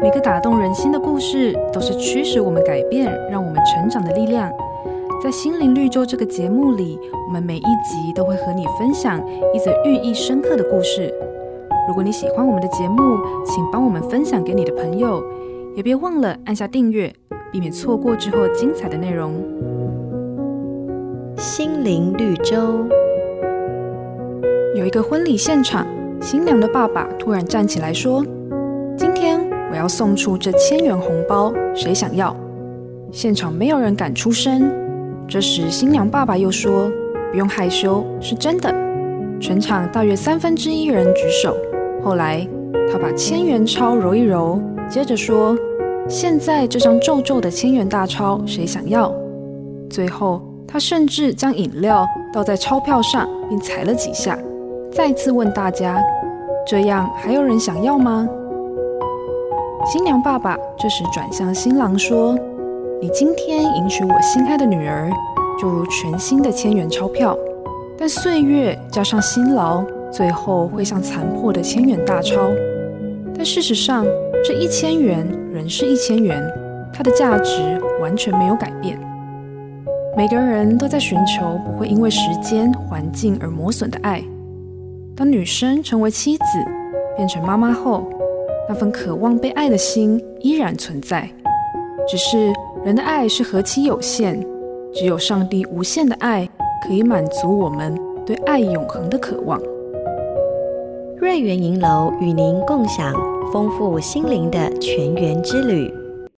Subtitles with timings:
[0.00, 4.48] 每个打动人心的故事，都是驱使我们改变、让我们成长的力量。
[5.20, 9.20] 在心灵绿洲这个节目里，我们每一集都会和你分享
[9.52, 11.12] 一则寓意深刻的故事。
[11.88, 15.20] 如果你喜欢我们的节目，请帮我们分享给你的朋友，
[15.74, 17.12] 也别忘了按下订阅，
[17.50, 19.34] 避免错过之后精彩的内容。
[21.36, 22.86] 心灵绿洲。
[24.76, 25.84] 有一个婚礼现场，
[26.20, 28.24] 新娘的爸爸突然站起来说
[28.96, 29.47] ：“今天我
[29.78, 32.36] 要送出这千元红包，谁想要？”
[33.10, 34.70] 现场没有人敢出声。
[35.26, 36.90] 这时，新娘爸爸又说
[37.32, 38.74] ：“不用害羞，是真的。”
[39.40, 41.56] 全场大约三分之一人举手。
[42.02, 42.46] 后来，
[42.92, 45.56] 他把千元钞揉一揉，接着说
[46.08, 49.14] ：“现在这张皱皱的千元大钞，谁想要？”
[49.88, 54.38] 最后，他甚至将饮料倒在钞票上，并踩了几下，
[54.90, 56.02] 再次问大家
[56.66, 58.28] ：“这样还有人想要吗？”
[59.90, 62.38] 新娘爸爸这时转向新郎说。
[63.00, 65.10] 你今天迎娶我心爱的女儿，
[65.58, 67.34] 就如全新的千元钞票。
[67.96, 72.50] 但岁月加上辛劳，最后会像残破的千元大钞。
[73.34, 74.04] 但事实上，
[74.44, 76.38] 这一千元仍是一千元，
[76.92, 79.00] 它的价值完全没有改变。
[80.14, 84.22] 每个人都在寻求不会因为时间、环境而磨损的爱。
[85.16, 86.44] 当女生成为妻子，
[87.16, 88.06] 变成妈妈后，
[88.68, 91.28] 那份渴望被爱的心依然存在，
[92.08, 92.52] 只是。
[92.84, 94.40] 人的爱是何其有限，
[94.94, 96.48] 只有上帝无限的爱
[96.86, 99.60] 可以满足我们对爱永恒的渴望。
[101.16, 103.12] 瑞园银楼与您共享
[103.52, 105.92] 丰富心灵的全员之旅。